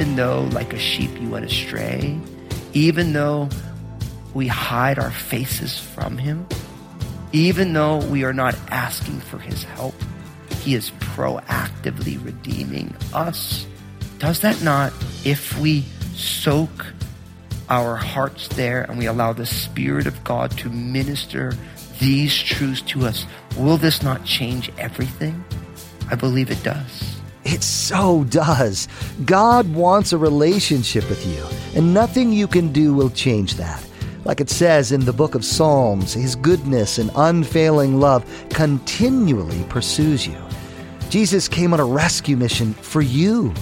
[0.00, 2.18] even though, like a sheep, you went astray,
[2.72, 3.48] even though
[4.34, 6.46] we hide our faces from Him,
[7.32, 9.94] even though we are not asking for His help,
[10.60, 13.66] He is proactively redeeming us.
[14.18, 14.92] Does that not,
[15.24, 15.82] if we
[16.14, 16.86] soak
[17.68, 21.54] our hearts there and we allow the Spirit of God to minister
[22.00, 23.26] these truths to us,
[23.56, 25.42] will this not change everything?
[26.10, 27.20] I believe it does.
[27.44, 28.88] It so does.
[29.24, 33.82] God wants a relationship with you, and nothing you can do will change that.
[34.24, 40.26] Like it says in the book of Psalms, His goodness and unfailing love continually pursues
[40.26, 40.36] you.
[41.08, 43.52] Jesus came on a rescue mission for you.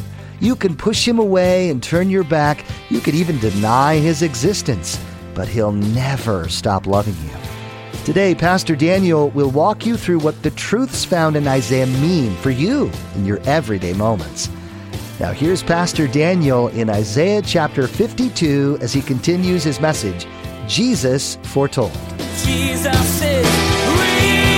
[0.40, 2.64] You can push Him away and turn your back.
[2.90, 5.00] You could even deny His existence,
[5.32, 8.04] but He'll never stop loving you.
[8.04, 12.50] Today, Pastor Daniel will walk you through what the truths found in Isaiah mean for
[12.50, 14.48] you in your everyday moments.
[15.20, 20.26] Now, here's Pastor Daniel in Isaiah chapter 52 as he continues his message
[20.68, 21.92] Jesus Foretold.
[22.44, 23.46] Jesus is
[23.98, 24.48] real.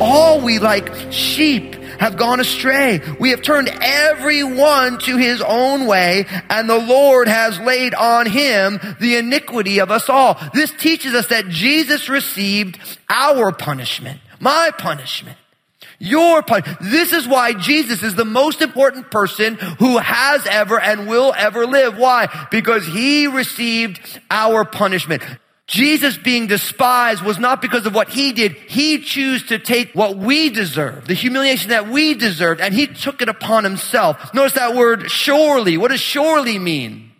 [0.00, 3.00] all we like sheep have gone astray.
[3.18, 8.78] We have turned everyone to his own way, and the Lord has laid on him
[9.00, 10.38] the iniquity of us all.
[10.52, 15.38] This teaches us that Jesus received our punishment, my punishment.
[15.98, 16.78] Your punishment.
[16.80, 21.66] This is why Jesus is the most important person who has ever and will ever
[21.66, 21.96] live.
[21.96, 22.46] Why?
[22.50, 25.22] Because he received our punishment.
[25.66, 28.52] Jesus being despised was not because of what he did.
[28.52, 33.20] He chose to take what we deserve, the humiliation that we deserved, and he took
[33.20, 34.32] it upon himself.
[34.32, 35.76] Notice that word surely.
[35.76, 37.10] What does surely mean?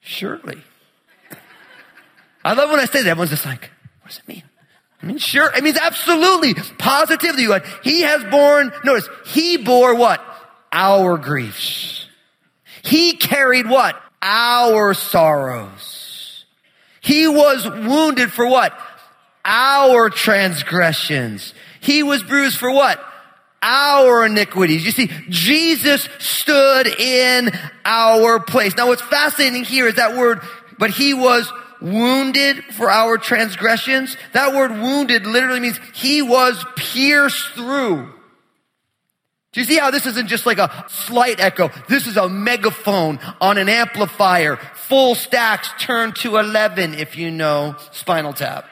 [0.00, 0.62] Surely.
[2.44, 3.10] I love when I say that.
[3.10, 3.70] Everyone's just like,
[4.00, 4.42] what does it mean?
[5.04, 5.52] I mean, sure.
[5.54, 7.46] It means absolutely, positively.
[7.82, 10.24] He has borne, notice, he bore what?
[10.72, 12.08] Our griefs.
[12.82, 14.00] He carried what?
[14.22, 16.46] Our sorrows.
[17.02, 18.72] He was wounded for what?
[19.44, 21.52] Our transgressions.
[21.80, 22.98] He was bruised for what?
[23.60, 24.86] Our iniquities.
[24.86, 27.52] You see, Jesus stood in
[27.84, 28.74] our place.
[28.74, 30.40] Now what's fascinating here is that word,
[30.78, 31.52] but he was
[31.84, 34.16] wounded for our transgressions.
[34.32, 38.12] That word wounded literally means he was pierced through.
[39.52, 41.70] Do you see how this isn't just like a slight echo?
[41.88, 47.76] This is a megaphone on an amplifier, full stacks turned to 11 if you know
[47.92, 48.66] Spinal Tap.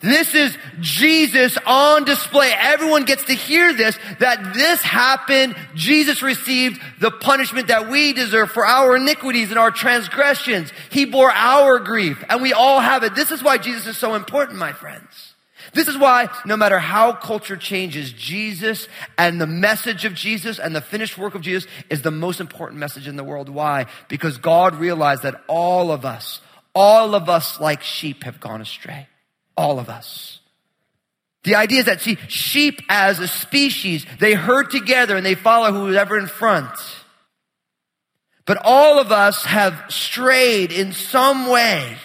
[0.00, 2.52] This is Jesus on display.
[2.56, 5.54] Everyone gets to hear this, that this happened.
[5.74, 10.72] Jesus received the punishment that we deserve for our iniquities and our transgressions.
[10.90, 13.14] He bore our grief and we all have it.
[13.14, 15.34] This is why Jesus is so important, my friends.
[15.74, 20.74] This is why no matter how culture changes, Jesus and the message of Jesus and
[20.74, 23.50] the finished work of Jesus is the most important message in the world.
[23.50, 23.84] Why?
[24.08, 26.40] Because God realized that all of us,
[26.74, 29.06] all of us like sheep have gone astray.
[29.60, 30.40] All of us.
[31.44, 35.70] The idea is that, see, sheep as a species, they herd together and they follow
[35.70, 36.70] whoever in front.
[38.46, 41.98] But all of us have strayed in some way.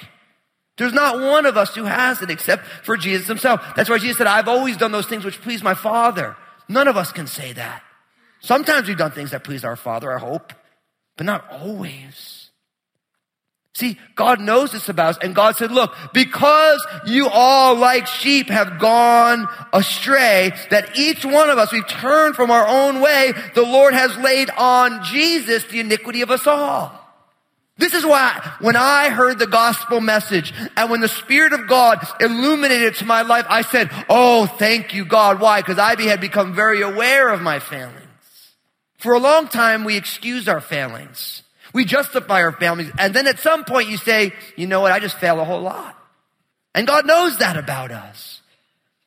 [0.78, 3.62] There's not one of us who hasn't except for Jesus himself.
[3.78, 6.36] That's why Jesus said, I've always done those things which please my Father.
[6.68, 7.82] None of us can say that.
[8.42, 10.52] Sometimes we've done things that please our Father, I hope,
[11.16, 12.35] but not always.
[13.76, 18.48] See, God knows this about us, and God said, look, because you all like sheep
[18.48, 23.64] have gone astray, that each one of us, we've turned from our own way, the
[23.64, 27.02] Lord has laid on Jesus the iniquity of us all.
[27.78, 32.00] This is why when I heard the gospel message and when the Spirit of God
[32.22, 35.42] illuminated to my life, I said, Oh, thank you, God.
[35.42, 35.60] Why?
[35.60, 38.00] Because I had become very aware of my failings.
[38.98, 41.44] For a long time, we excused our failings.
[41.76, 42.90] We justify our families.
[42.98, 44.94] And then at some point you say, you know what?
[44.94, 46.02] I just fail a whole lot.
[46.74, 48.40] And God knows that about us.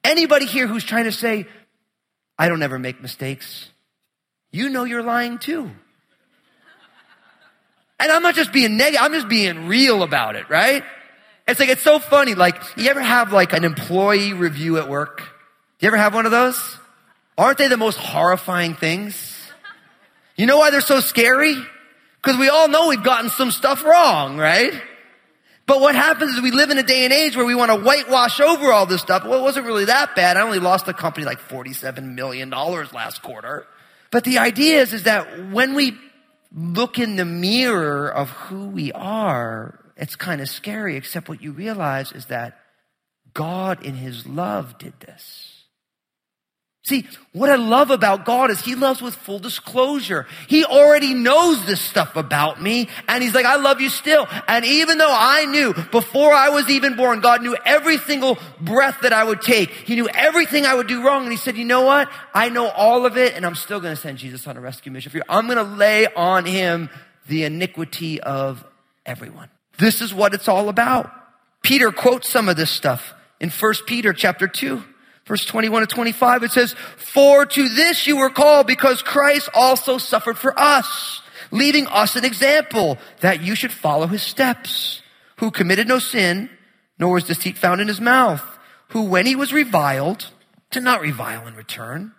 [0.04, 1.46] Anybody here who's trying to say,
[2.38, 3.70] I don't ever make mistakes,
[4.52, 5.70] you know you're lying too.
[7.98, 10.84] And I'm not just being negative, I'm just being real about it, right?
[11.46, 12.34] It's like, it's so funny.
[12.34, 15.20] Like, you ever have like an employee review at work?
[15.20, 16.76] Do you ever have one of those?
[17.38, 19.34] Aren't they the most horrifying things?
[20.36, 21.56] You know why they're so scary?
[22.22, 24.72] Because we all know we've gotten some stuff wrong, right?
[25.66, 27.78] But what happens is we live in a day and age where we want to
[27.78, 29.24] whitewash over all this stuff.
[29.24, 30.36] Well, it wasn't really that bad.
[30.36, 33.66] I only lost the company like $47 million last quarter.
[34.10, 35.96] But the idea is, is that when we
[36.54, 41.52] look in the mirror of who we are, it's kind of scary, except what you
[41.52, 42.58] realize is that
[43.34, 45.57] God in his love did this.
[46.88, 50.26] See, what I love about God is He loves with full disclosure.
[50.46, 54.26] He already knows this stuff about me, and He's like, I love you still.
[54.48, 59.00] And even though I knew before I was even born, God knew every single breath
[59.02, 59.68] that I would take.
[59.68, 62.10] He knew everything I would do wrong, and He said, You know what?
[62.32, 64.90] I know all of it, and I'm still going to send Jesus on a rescue
[64.90, 65.24] mission for you.
[65.28, 66.88] I'm going to lay on Him
[67.26, 68.64] the iniquity of
[69.04, 69.50] everyone.
[69.76, 71.12] This is what it's all about.
[71.62, 74.82] Peter quotes some of this stuff in 1 Peter chapter 2.
[75.28, 79.98] Verse 21 to 25, it says, For to this you were called because Christ also
[79.98, 81.20] suffered for us,
[81.50, 85.02] leaving us an example that you should follow his steps,
[85.36, 86.48] who committed no sin,
[86.98, 88.42] nor was deceit found in his mouth,
[88.88, 90.30] who when he was reviled,
[90.70, 92.12] did not revile in return.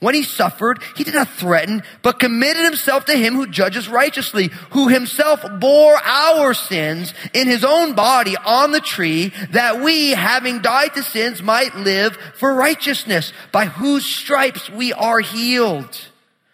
[0.00, 4.48] When he suffered, he did not threaten, but committed himself to him who judges righteously,
[4.70, 10.62] who himself bore our sins in his own body on the tree, that we, having
[10.62, 16.00] died to sins, might live for righteousness, by whose stripes we are healed.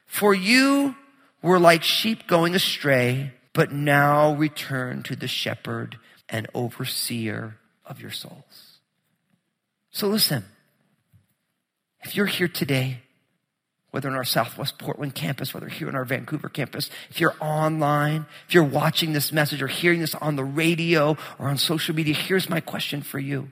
[0.07, 0.97] For you
[1.41, 8.11] were like sheep going astray, but now return to the shepherd and overseer of your
[8.11, 8.81] souls.
[9.93, 10.45] So listen,
[12.03, 13.03] if you're here today,
[13.91, 18.27] whether in our Southwest Portland campus, whether here in our Vancouver campus, if you're online,
[18.47, 22.15] if you're watching this message or hearing this on the radio or on social media,
[22.15, 23.51] here's my question for you.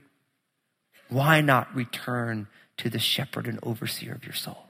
[1.09, 2.49] Why not return
[2.79, 4.65] to the shepherd and overseer of your soul?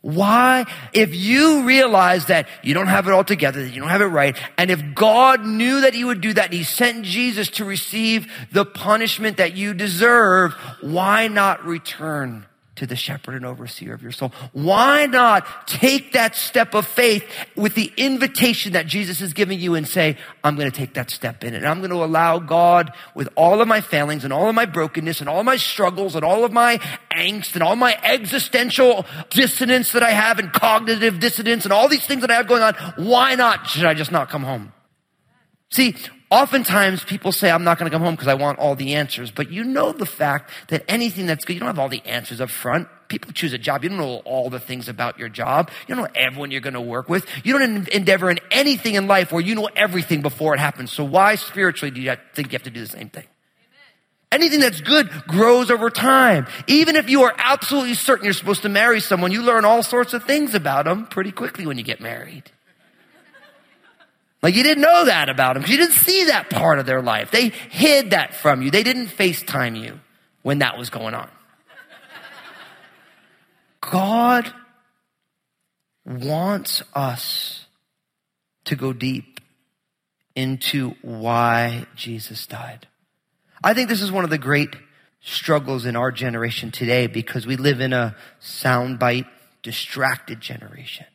[0.00, 0.64] Why?
[0.92, 4.06] If you realize that you don't have it all together, that you don't have it
[4.06, 7.64] right, and if God knew that He would do that and He sent Jesus to
[7.64, 12.46] receive the punishment that you deserve, why not return
[12.78, 14.32] to the shepherd and overseer of your soul.
[14.52, 17.24] Why not take that step of faith
[17.56, 21.10] with the invitation that Jesus is giving you and say, I'm going to take that
[21.10, 21.58] step in it.
[21.58, 24.64] And I'm going to allow God with all of my failings and all of my
[24.64, 26.78] brokenness and all my struggles and all of my
[27.10, 32.06] angst and all my existential dissonance that I have and cognitive dissonance and all these
[32.06, 32.74] things that I have going on.
[32.96, 33.66] Why not?
[33.66, 34.72] Should I just not come home?
[35.70, 35.96] See,
[36.30, 39.30] Oftentimes people say, I'm not going to come home because I want all the answers.
[39.30, 42.40] But you know the fact that anything that's good, you don't have all the answers
[42.40, 42.88] up front.
[43.08, 43.82] People choose a job.
[43.82, 45.70] You don't know all the things about your job.
[45.86, 47.26] You don't know everyone you're going to work with.
[47.44, 50.92] You don't endeavor in anything in life where you know everything before it happens.
[50.92, 53.24] So why spiritually do you think you have to do the same thing?
[54.30, 56.46] Anything that's good grows over time.
[56.66, 60.12] Even if you are absolutely certain you're supposed to marry someone, you learn all sorts
[60.12, 62.50] of things about them pretty quickly when you get married.
[64.42, 67.30] Like you didn't know that about them you didn't see that part of their life.
[67.30, 68.70] They hid that from you.
[68.70, 70.00] They didn't FaceTime you
[70.42, 71.28] when that was going on.
[73.80, 74.52] God
[76.04, 77.66] wants us
[78.64, 79.40] to go deep
[80.34, 82.86] into why Jesus died.
[83.62, 84.76] I think this is one of the great
[85.20, 89.26] struggles in our generation today because we live in a soundbite,
[89.62, 91.06] distracted generation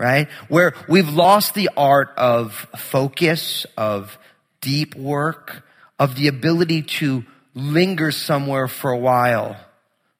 [0.00, 0.28] right?
[0.48, 4.18] Where we've lost the art of focus, of
[4.62, 5.62] deep work,
[5.98, 7.22] of the ability to
[7.54, 9.58] linger somewhere for a while,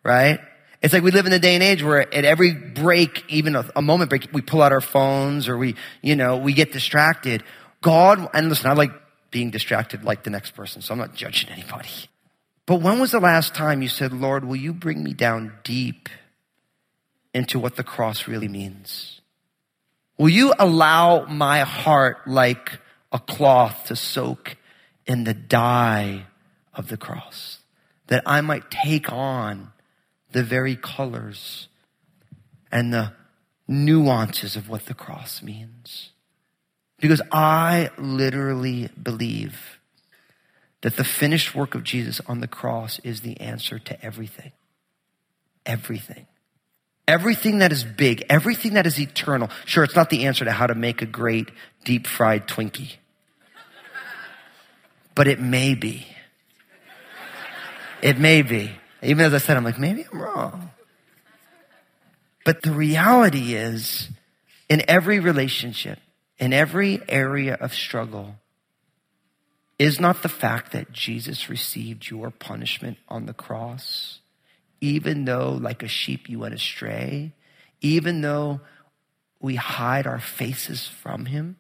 [0.04, 0.38] right?
[0.82, 3.70] It's like we live in a day and age where at every break, even a,
[3.74, 7.42] a moment break, we pull out our phones or we, you know, we get distracted.
[7.80, 8.92] God, and listen, I like
[9.30, 11.88] being distracted like the next person, so I'm not judging anybody.
[12.66, 16.10] But when was the last time you said, Lord, will you bring me down deep
[17.32, 19.19] into what the cross really means?
[20.20, 22.78] Will you allow my heart like
[23.10, 24.58] a cloth to soak
[25.06, 26.26] in the dye
[26.74, 27.60] of the cross?
[28.08, 29.72] That I might take on
[30.32, 31.68] the very colors
[32.70, 33.14] and the
[33.66, 36.10] nuances of what the cross means.
[36.98, 39.78] Because I literally believe
[40.82, 44.52] that the finished work of Jesus on the cross is the answer to everything.
[45.64, 46.26] Everything.
[47.10, 49.50] Everything that is big, everything that is eternal.
[49.64, 51.50] Sure, it's not the answer to how to make a great
[51.84, 52.98] deep fried Twinkie,
[55.16, 56.06] but it may be.
[58.00, 58.70] It may be.
[59.02, 60.70] Even as I said, I'm like, maybe I'm wrong.
[62.44, 64.08] But the reality is,
[64.68, 65.98] in every relationship,
[66.38, 68.36] in every area of struggle,
[69.80, 74.19] is not the fact that Jesus received your punishment on the cross
[74.80, 77.32] even though, like a sheep, you went astray,
[77.80, 78.60] even though
[79.40, 81.56] we hide our faces from him,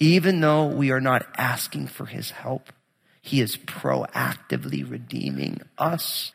[0.00, 2.72] Even though we are not asking for his help,
[3.20, 6.32] he is proactively redeeming us.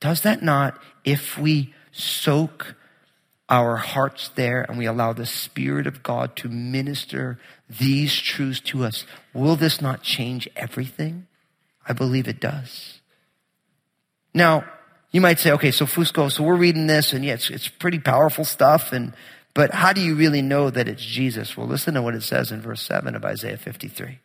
[0.00, 2.74] Does that not, if we soak
[3.48, 7.38] our hearts there and we allow the Spirit of God to minister
[7.70, 11.26] these truths to us, will this not change everything?
[11.88, 13.00] I believe it does.
[14.34, 14.66] Now,
[15.16, 17.98] you might say, okay, so Fusco, so we're reading this and yeah, it's, it's pretty
[17.98, 18.92] powerful stuff.
[18.92, 19.14] And,
[19.54, 21.56] but how do you really know that it's Jesus?
[21.56, 24.18] Well, listen to what it says in verse 7 of Isaiah 53.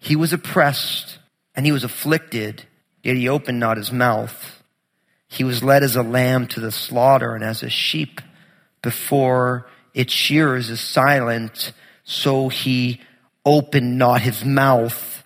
[0.00, 1.18] He was oppressed
[1.54, 2.66] and he was afflicted,
[3.02, 4.62] yet he opened not his mouth.
[5.28, 8.20] He was led as a lamb to the slaughter and as a sheep
[8.82, 11.72] before its shearers is silent,
[12.04, 13.00] so he
[13.46, 15.21] opened not his mouth.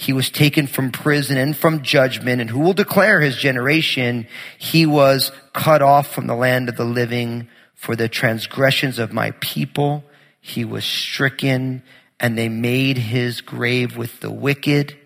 [0.00, 4.28] He was taken from prison and from judgment, and who will declare his generation?
[4.56, 9.32] He was cut off from the land of the living for the transgressions of my
[9.40, 10.04] people.
[10.40, 11.82] He was stricken,
[12.20, 14.96] and they made his grave with the wicked,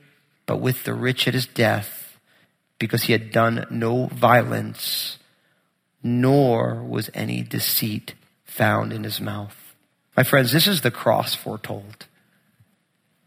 [0.45, 2.19] but with the rich at his death,
[2.79, 5.19] because he had done no violence
[6.03, 9.75] nor was any deceit found in his mouth.
[10.17, 12.07] My friends, this is the cross foretold.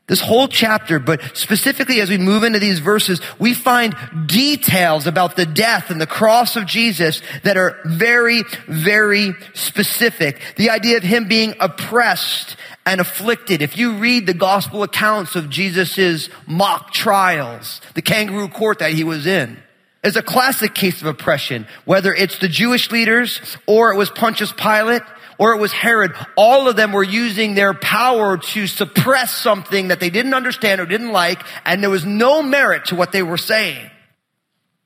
[0.08, 3.96] This whole chapter, but specifically as we move into these verses, we find
[4.28, 10.40] details about the death and the cross of Jesus that are very, very specific.
[10.58, 13.64] The idea of him being oppressed and afflicted.
[13.64, 19.04] If you read the gospel accounts of Jesus' mock trials, the kangaroo court that he
[19.04, 19.58] was in,
[20.04, 24.52] is a classic case of oppression, whether it's the Jewish leaders or it was Pontius
[24.52, 25.02] Pilate
[25.38, 26.14] or it was Herod.
[26.36, 30.86] All of them were using their power to suppress something that they didn't understand or
[30.86, 33.90] didn't like, and there was no merit to what they were saying.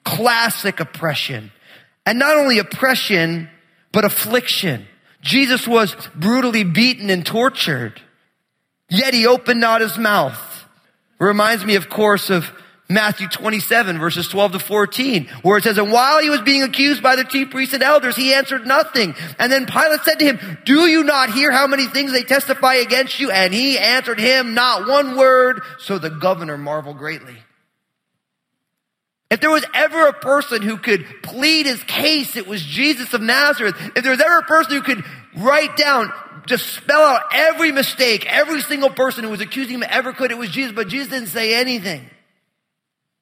[0.03, 1.51] Classic oppression.
[2.05, 3.49] And not only oppression,
[3.91, 4.87] but affliction.
[5.21, 8.01] Jesus was brutally beaten and tortured,
[8.89, 10.65] yet he opened not his mouth.
[11.19, 12.49] It reminds me, of course, of
[12.91, 17.03] Matthew 27 verses 12 to 14, where it says, and while he was being accused
[17.03, 19.13] by the chief priests and elders, he answered nothing.
[19.37, 22.75] And then Pilate said to him, do you not hear how many things they testify
[22.75, 23.29] against you?
[23.29, 25.61] And he answered him not one word.
[25.77, 27.35] So the governor marveled greatly.
[29.29, 33.21] If there was ever a person who could plead his case, it was Jesus of
[33.21, 33.75] Nazareth.
[33.95, 35.03] If there was ever a person who could
[35.37, 36.11] write down,
[36.47, 40.39] just spell out every mistake, every single person who was accusing him ever could, it
[40.39, 42.09] was Jesus, but Jesus didn't say anything.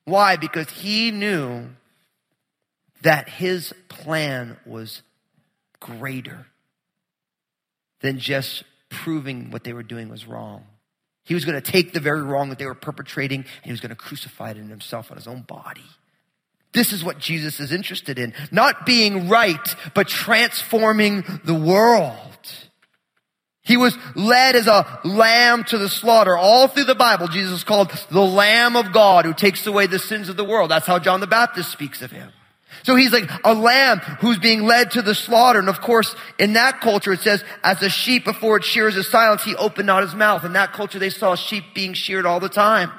[0.08, 0.38] Why?
[0.38, 1.68] Because he knew
[3.02, 5.02] that his plan was
[5.82, 6.48] greater
[8.00, 10.64] than just proving what they were doing was wrong.
[11.26, 13.82] He was going to take the very wrong that they were perpetrating and he was
[13.82, 15.84] going to crucify it in himself on his own body.
[16.72, 18.34] This is what Jesus is interested in.
[18.50, 22.37] Not being right, but transforming the world.
[23.68, 26.38] He was led as a lamb to the slaughter.
[26.38, 30.00] All through the Bible, Jesus is called the Lamb of God who takes away the
[30.00, 30.72] sins of the world.
[30.72, 32.32] That's how John the Baptist speaks of him.
[32.84, 35.60] So he's like a lamb who's being led to the slaughter.
[35.60, 39.10] And of course, in that culture, it says, as a sheep before its shears is
[39.10, 40.46] silent, he opened not his mouth.
[40.46, 42.92] In that culture, they saw sheep being sheared all the time.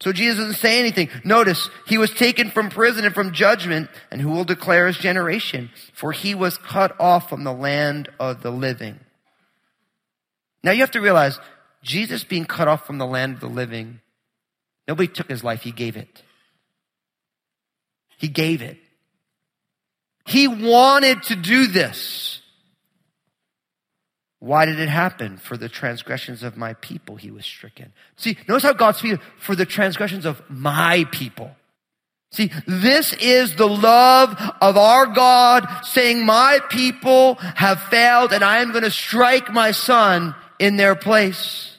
[0.00, 1.10] So Jesus doesn't say anything.
[1.24, 5.70] Notice, he was taken from prison and from judgment, and who will declare his generation?
[5.92, 8.98] For he was cut off from the land of the living.
[10.62, 11.38] Now you have to realize,
[11.82, 14.00] Jesus being cut off from the land of the living,
[14.88, 16.22] nobody took his life, he gave it.
[18.16, 18.78] He gave it.
[20.26, 22.39] He wanted to do this.
[24.40, 25.36] Why did it happen?
[25.36, 27.92] For the transgressions of my people, he was stricken.
[28.16, 31.50] See, notice how God speaks for the transgressions of my people.
[32.32, 38.62] See, this is the love of our God saying, my people have failed and I
[38.62, 41.76] am going to strike my son in their place.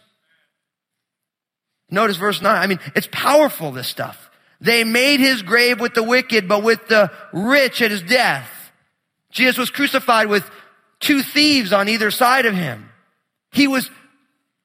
[1.89, 2.56] Notice verse 9.
[2.56, 4.30] I mean, it's powerful, this stuff.
[4.60, 8.50] They made his grave with the wicked, but with the rich at his death.
[9.32, 10.50] Jesus was crucified with
[11.01, 12.89] two thieves on either side of him.
[13.51, 13.89] He was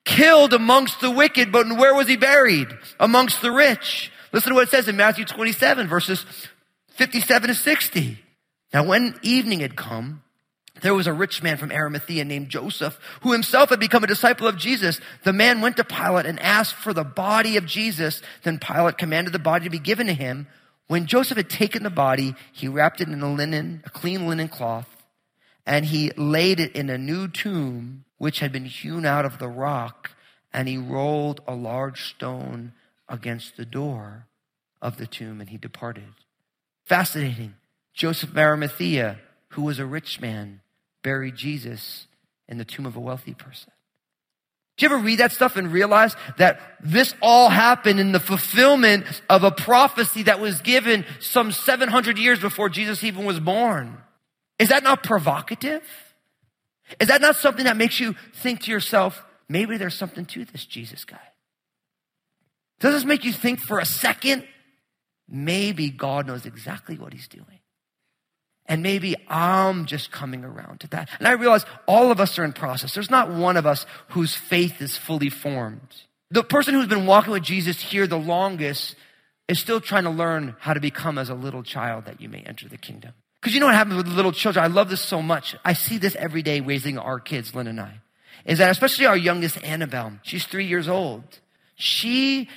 [0.04, 2.68] killed amongst the wicked, but where was he buried?
[3.00, 4.12] Amongst the rich.
[4.32, 6.24] Listen to what it says in Matthew 27 verses
[6.90, 8.18] 57 to 60.
[8.72, 10.22] Now when evening had come,
[10.82, 14.46] there was a rich man from Arimathea named Joseph who himself had become a disciple
[14.46, 15.00] of Jesus.
[15.24, 18.20] The man went to Pilate and asked for the body of Jesus.
[18.42, 20.46] Then Pilate commanded the body to be given to him.
[20.86, 24.48] When Joseph had taken the body, he wrapped it in a linen, a clean linen
[24.48, 24.95] cloth
[25.66, 29.48] and he laid it in a new tomb which had been hewn out of the
[29.48, 30.12] rock,
[30.52, 32.72] and he rolled a large stone
[33.08, 34.26] against the door
[34.80, 36.14] of the tomb, and he departed.
[36.84, 37.54] Fascinating.
[37.92, 39.18] Joseph of Arimathea,
[39.50, 40.60] who was a rich man,
[41.02, 42.06] buried Jesus
[42.48, 43.72] in the tomb of a wealthy person.
[44.76, 49.06] Do you ever read that stuff and realize that this all happened in the fulfillment
[49.28, 53.96] of a prophecy that was given some 700 years before Jesus even was born?
[54.58, 55.82] Is that not provocative?
[57.00, 60.64] Is that not something that makes you think to yourself, maybe there's something to this
[60.64, 61.20] Jesus guy?
[62.80, 64.46] Does this make you think for a second?
[65.28, 67.60] Maybe God knows exactly what he's doing.
[68.66, 71.08] And maybe I'm just coming around to that.
[71.18, 72.94] And I realize all of us are in process.
[72.94, 75.94] There's not one of us whose faith is fully formed.
[76.30, 78.96] The person who's been walking with Jesus here the longest
[79.48, 82.40] is still trying to learn how to become as a little child that you may
[82.40, 83.12] enter the kingdom.
[83.46, 84.64] Because you know what happens with little children?
[84.64, 85.54] I love this so much.
[85.64, 88.00] I see this every day raising our kids, Lynn and I.
[88.44, 91.22] Is that especially our youngest Annabelle, she's three years old.
[91.76, 92.48] She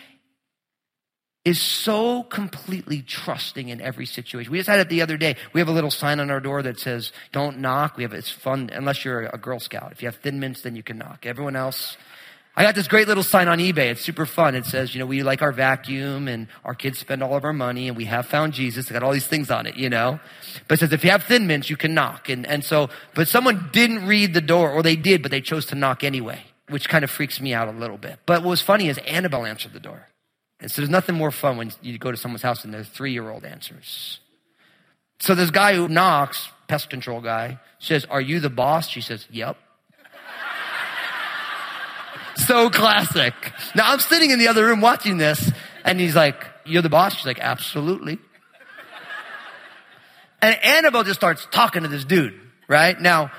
[1.46, 4.51] is so completely trusting in every situation.
[4.51, 5.36] We just had it the other day.
[5.53, 7.96] We have a little sign on our door that says, don't knock.
[7.96, 9.91] We have, it's fun unless you're a Girl Scout.
[9.91, 11.27] If you have thin mints, then you can knock.
[11.27, 11.98] Everyone else,
[12.59, 13.89] I got this great little sign on eBay.
[13.89, 14.53] It's super fun.
[14.53, 17.53] It says, you know, we like our vacuum and our kids spend all of our
[17.53, 18.83] money and we have found Jesus.
[18.83, 20.19] It's got all these things on it, you know.
[20.67, 22.27] But it says if you have thin mints, you can knock.
[22.27, 25.67] And, and so, but someone didn't read the door or they did, but they chose
[25.67, 28.19] to knock anyway, which kind of freaks me out a little bit.
[28.25, 30.09] But what was funny is Annabelle answered the door.
[30.59, 33.13] And so there's nothing more fun when you go to someone's house and their three
[33.13, 34.19] year old answers.
[35.19, 38.89] So this guy who knocks, pest control guy, says, Are you the boss?
[38.89, 39.55] She says, Yep.
[42.49, 43.33] So classic.
[43.75, 45.51] Now I'm sitting in the other room watching this,
[45.85, 47.15] and he's like, You're the boss?
[47.15, 48.17] She's like, Absolutely.
[50.41, 52.99] And Annabelle just starts talking to this dude, right?
[52.99, 53.31] Now,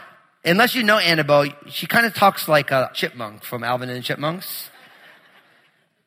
[0.44, 4.02] unless you know Annabelle, she kind of talks like a chipmunk from Alvin and the
[4.02, 4.70] Chipmunks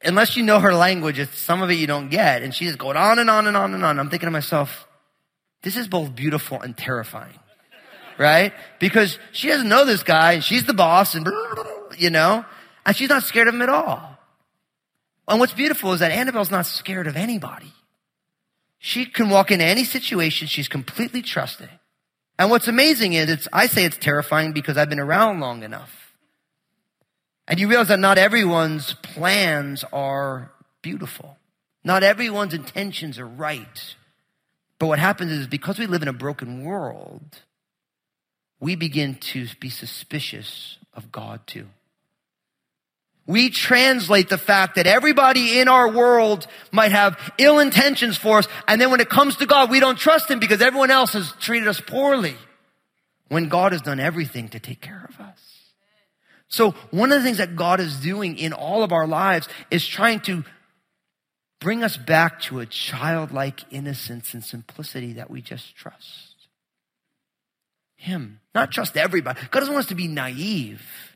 [0.04, 2.44] unless you know her language, it's some of it you don't get.
[2.44, 4.00] And she's going on and on and on and on.
[4.00, 4.88] I'm thinking to myself,
[5.62, 7.40] this is both beautiful and terrifying,
[8.18, 8.54] right?
[8.80, 11.28] Because she doesn't know this guy and she's the boss and,
[11.98, 12.46] you know,
[12.86, 14.18] and she's not scared of him at all.
[15.28, 17.72] And what's beautiful is that Annabelle's not scared of anybody.
[18.80, 20.48] She can walk into any situation.
[20.48, 21.70] She's completely trusting.
[22.38, 26.14] And what's amazing is it's, I say it's terrifying because I've been around long enough.
[27.48, 31.38] And you realize that not everyone's plans are beautiful.
[31.84, 33.96] Not everyone's intentions are right.
[34.80, 37.42] But what happens is because we live in a broken world,
[38.60, 41.68] we begin to be suspicious of God too.
[43.26, 48.48] We translate the fact that everybody in our world might have ill intentions for us,
[48.68, 51.32] and then when it comes to God, we don't trust Him because everyone else has
[51.40, 52.36] treated us poorly.
[53.30, 55.40] When God has done everything to take care of us.
[56.50, 59.88] So one of the things that God is doing in all of our lives is
[59.88, 60.44] trying to
[61.60, 66.36] bring us back to a childlike innocence and simplicity that we just trust.
[67.96, 69.40] Him, not trust everybody.
[69.50, 71.13] God doesn't want us to be naive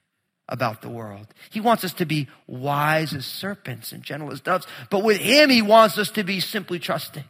[0.49, 1.27] about the world.
[1.49, 4.65] He wants us to be wise as serpents and gentle as doves.
[4.89, 7.25] But with Him, He wants us to be simply trusting.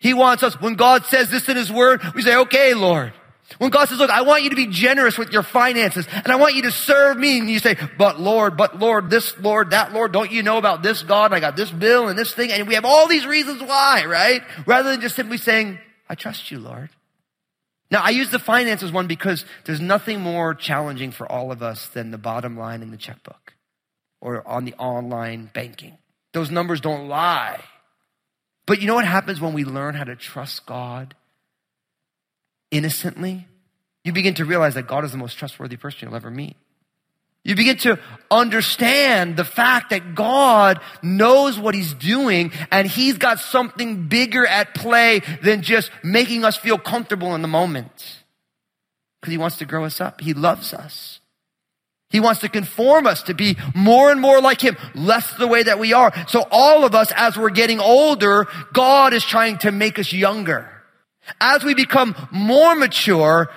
[0.00, 3.12] He wants us, when God says this in His Word, we say, okay, Lord.
[3.56, 6.36] When God says, look, I want you to be generous with your finances and I
[6.36, 7.38] want you to serve me.
[7.38, 10.82] And you say, but Lord, but Lord, this Lord, that Lord, don't you know about
[10.82, 11.32] this God?
[11.32, 12.52] I got this bill and this thing.
[12.52, 14.42] And we have all these reasons why, right?
[14.66, 15.78] Rather than just simply saying,
[16.10, 16.90] I trust you, Lord.
[17.90, 21.88] Now, I use the finances one because there's nothing more challenging for all of us
[21.88, 23.54] than the bottom line in the checkbook
[24.20, 25.96] or on the online banking.
[26.32, 27.60] Those numbers don't lie.
[28.66, 31.14] But you know what happens when we learn how to trust God
[32.70, 33.48] innocently,
[34.04, 36.56] you begin to realize that God is the most trustworthy person you'll ever meet.
[37.48, 37.98] You begin to
[38.30, 44.74] understand the fact that God knows what He's doing and He's got something bigger at
[44.74, 48.18] play than just making us feel comfortable in the moment.
[49.18, 50.20] Because He wants to grow us up.
[50.20, 51.20] He loves us.
[52.10, 55.62] He wants to conform us to be more and more like Him, less the way
[55.62, 56.12] that we are.
[56.28, 60.70] So all of us, as we're getting older, God is trying to make us younger.
[61.40, 63.48] As we become more mature,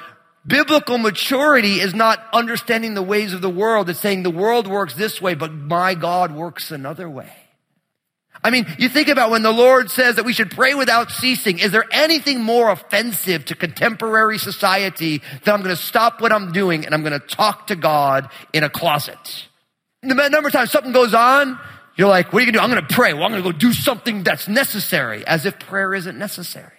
[0.46, 3.90] biblical maturity is not understanding the ways of the world.
[3.90, 7.32] It's saying the world works this way, but my God works another way.
[8.44, 11.60] I mean, you think about when the Lord says that we should pray without ceasing.
[11.60, 16.52] Is there anything more offensive to contemporary society than I'm going to stop what I'm
[16.52, 19.48] doing and I'm going to talk to God in a closet?
[20.02, 21.60] The number of times something goes on,
[21.96, 22.64] you're like, what are you going to do?
[22.64, 23.14] I'm going to pray.
[23.14, 26.72] Well, I'm going to go do something that's necessary as if prayer isn't necessary.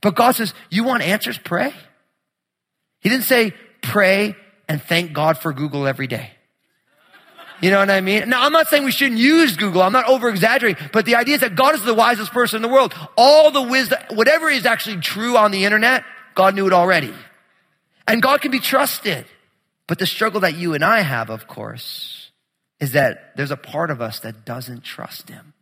[0.00, 1.36] But God says, you want answers?
[1.36, 1.74] Pray.
[3.06, 4.34] He didn't say pray
[4.68, 6.32] and thank God for Google every day.
[7.60, 8.28] You know what I mean?
[8.28, 9.82] Now, I'm not saying we shouldn't use Google.
[9.82, 12.62] I'm not over exaggerating, but the idea is that God is the wisest person in
[12.62, 12.92] the world.
[13.16, 16.02] All the wisdom, whatever is actually true on the internet,
[16.34, 17.14] God knew it already.
[18.08, 19.24] And God can be trusted.
[19.86, 22.32] But the struggle that you and I have, of course,
[22.80, 25.52] is that there's a part of us that doesn't trust him.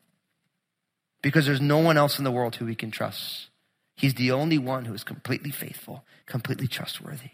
[1.20, 3.48] Because there's no one else in the world who we can trust.
[3.96, 7.30] He's the only one who is completely faithful, completely trustworthy.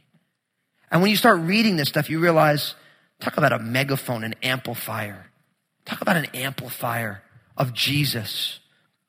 [0.90, 2.74] And when you start reading this stuff, you realize
[3.20, 5.26] talk about a megaphone, an amplifier.
[5.85, 7.22] Talk about an amplifier
[7.57, 8.61] of Jesus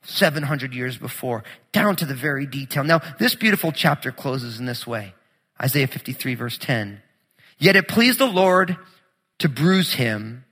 [0.03, 2.83] 700 years before, down to the very detail.
[2.83, 5.13] Now, this beautiful chapter closes in this way
[5.61, 7.01] Isaiah 53, verse 10.
[7.59, 8.77] Yet it pleased the Lord
[9.39, 10.45] to bruise him.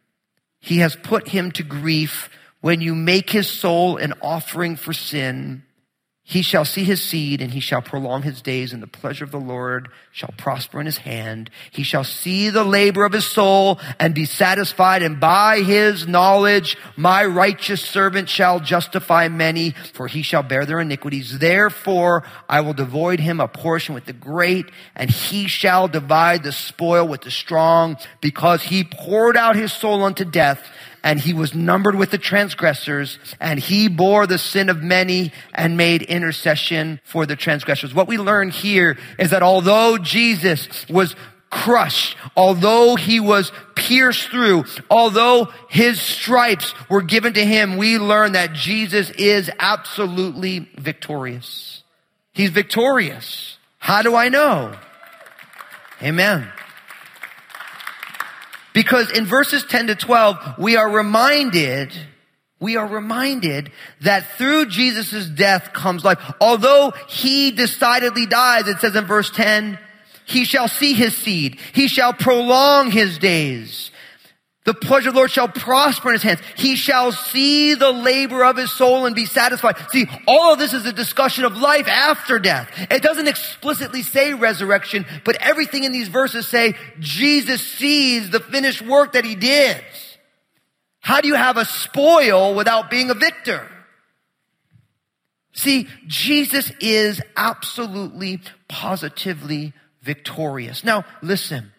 [0.60, 2.30] He has put him to grief
[2.62, 5.64] when you make his soul an offering for sin.
[6.30, 9.32] He shall see his seed and he shall prolong his days and the pleasure of
[9.32, 11.50] the Lord shall prosper in his hand.
[11.72, 16.78] He shall see the labor of his soul and be satisfied and by his knowledge
[16.96, 21.40] my righteous servant shall justify many for he shall bear their iniquities.
[21.40, 26.52] Therefore I will devoid him a portion with the great and he shall divide the
[26.52, 30.62] spoil with the strong because he poured out his soul unto death
[31.04, 35.78] and he was numbered with the transgressors, and he bore the sin of many and
[35.78, 37.94] made intercession for the transgressors.
[37.94, 41.16] What we learn here is that although Jesus was
[41.50, 48.34] crushed, although he was pierced through, although his stripes were given to him, we learn
[48.34, 51.84] that Jesus is absolutely victorious.
[52.34, 53.58] He's victorious.
[53.80, 54.76] How do I know?
[56.02, 56.52] Amen.
[58.80, 61.92] Because in verses 10 to 12, we are reminded,
[62.62, 66.18] we are reminded that through Jesus' death comes life.
[66.40, 69.78] Although he decidedly dies, it says in verse 10,
[70.24, 71.60] he shall see his seed.
[71.74, 73.92] He shall prolong his days.
[74.70, 76.42] The pleasure of the Lord shall prosper in his hands.
[76.56, 79.78] He shall see the labor of his soul and be satisfied.
[79.90, 82.70] See, all of this is a discussion of life after death.
[82.92, 88.84] It doesn't explicitly say resurrection, but everything in these verses say Jesus sees the finished
[88.84, 89.82] work that he did.
[91.00, 93.68] How do you have a spoil without being a victor?
[95.54, 100.84] See, Jesus is absolutely, positively victorious.
[100.84, 101.72] Now, listen.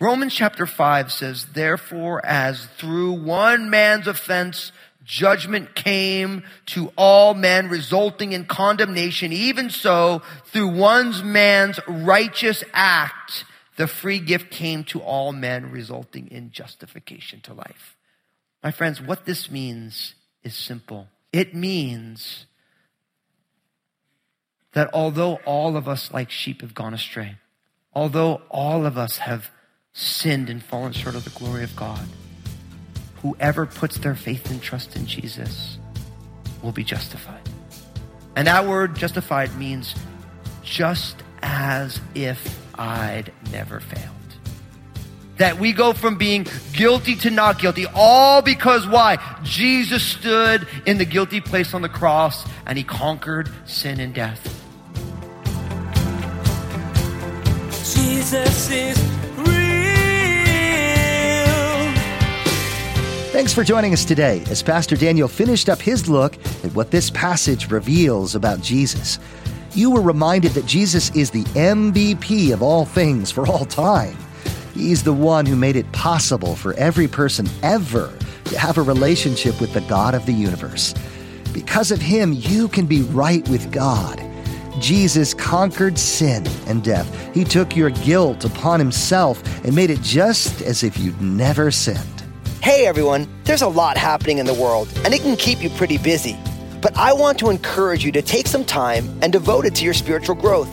[0.00, 4.72] Romans chapter 5 says, Therefore, as through one man's offense,
[5.04, 13.44] judgment came to all men, resulting in condemnation, even so, through one man's righteous act,
[13.76, 17.96] the free gift came to all men, resulting in justification to life.
[18.62, 21.08] My friends, what this means is simple.
[21.30, 22.46] It means
[24.72, 27.36] that although all of us like sheep have gone astray,
[27.92, 29.50] although all of us have
[29.92, 32.06] sinned and fallen short of the glory of God.
[33.22, 35.78] Whoever puts their faith and trust in Jesus
[36.62, 37.48] will be justified.
[38.36, 39.94] And that word justified means
[40.62, 44.14] just as if I'd never failed.
[45.36, 49.18] That we go from being guilty to not guilty, all because why?
[49.42, 54.56] Jesus stood in the guilty place on the cross and he conquered sin and death.
[57.94, 59.19] Jesus is
[63.40, 67.08] Thanks for joining us today as Pastor Daniel finished up his look at what this
[67.08, 69.18] passage reveals about Jesus.
[69.72, 74.14] You were reminded that Jesus is the MVP of all things for all time.
[74.74, 78.12] He's the one who made it possible for every person ever
[78.44, 80.92] to have a relationship with the God of the universe.
[81.54, 84.22] Because of him, you can be right with God.
[84.80, 87.08] Jesus conquered sin and death.
[87.32, 92.09] He took your guilt upon himself and made it just as if you'd never sinned.
[92.62, 95.96] Hey everyone, there's a lot happening in the world, and it can keep you pretty
[95.96, 96.36] busy.
[96.82, 99.94] But I want to encourage you to take some time and devote it to your
[99.94, 100.68] spiritual growth.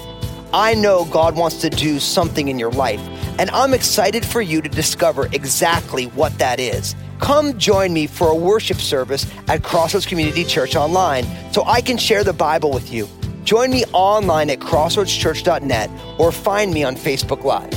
[0.53, 2.99] I know God wants to do something in your life,
[3.39, 6.93] and I'm excited for you to discover exactly what that is.
[7.19, 11.97] Come join me for a worship service at Crossroads Community Church online so I can
[11.97, 13.07] share the Bible with you.
[13.45, 17.76] Join me online at crossroadschurch.net or find me on Facebook Live.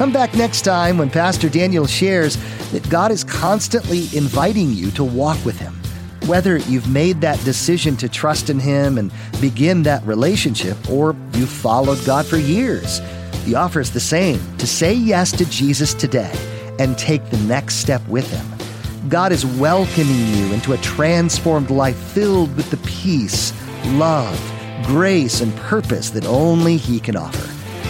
[0.00, 2.38] Come back next time when Pastor Daniel shares
[2.72, 5.74] that God is constantly inviting you to walk with Him.
[6.26, 11.50] Whether you've made that decision to trust in Him and begin that relationship, or you've
[11.50, 13.02] followed God for years,
[13.44, 16.32] the offer is the same to say yes to Jesus today
[16.78, 19.10] and take the next step with Him.
[19.10, 23.52] God is welcoming you into a transformed life filled with the peace,
[23.88, 24.40] love,
[24.82, 27.59] grace, and purpose that only He can offer.